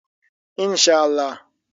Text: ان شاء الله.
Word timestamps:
ان 0.61 0.71
شاء 0.83 1.01
الله. 1.07 1.33